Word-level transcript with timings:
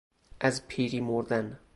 از 0.39 0.67
پیری 0.67 0.99
مردن 1.01 1.59